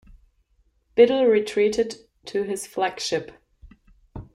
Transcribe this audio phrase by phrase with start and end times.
[0.95, 3.33] Biddle retreated to his flagship.